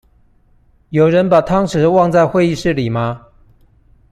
[0.89, 3.27] 有人把湯匙忘在會議室裡嗎？